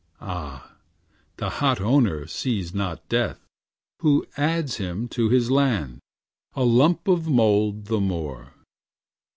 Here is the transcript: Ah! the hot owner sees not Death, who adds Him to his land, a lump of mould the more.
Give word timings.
Ah! 0.19 0.71
the 1.37 1.47
hot 1.61 1.79
owner 1.79 2.25
sees 2.25 2.73
not 2.73 3.07
Death, 3.07 3.45
who 3.99 4.25
adds 4.35 4.77
Him 4.77 5.07
to 5.09 5.29
his 5.29 5.51
land, 5.51 5.99
a 6.55 6.63
lump 6.63 7.07
of 7.07 7.27
mould 7.27 7.85
the 7.85 7.99
more. 7.99 8.51